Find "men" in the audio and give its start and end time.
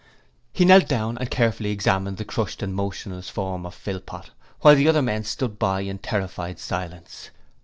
5.03-5.23